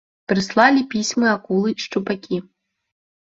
[0.31, 2.37] Прыслалі пісьмы акулы і шчупакі.